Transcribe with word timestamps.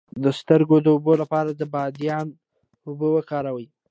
د 0.23 0.25
سترګو 0.39 0.75
د 0.81 0.87
اوبو 0.95 1.13
لپاره 1.21 1.49
د 1.53 1.61
بادیان 1.73 2.27
اوبه 2.87 3.07
وکاروئ 3.15 3.67